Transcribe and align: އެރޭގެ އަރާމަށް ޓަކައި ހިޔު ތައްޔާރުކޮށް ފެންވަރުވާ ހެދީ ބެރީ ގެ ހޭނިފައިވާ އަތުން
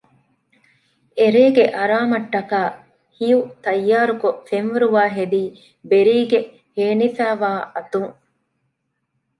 އެރޭގެ 1.19 1.65
އަރާމަށް 1.75 2.27
ޓަކައި 2.33 2.73
ހިޔު 3.17 3.39
ތައްޔާރުކޮށް 3.63 4.39
ފެންވަރުވާ 4.47 5.03
ހެދީ 5.17 5.43
ބެރީ 5.89 6.17
ގެ 6.31 6.39
ހޭނިފައިވާ 6.75 7.51
އަތުން 7.73 8.11